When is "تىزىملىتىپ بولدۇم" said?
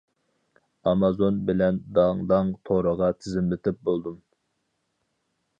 3.21-4.21